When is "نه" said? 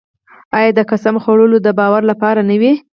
2.49-2.55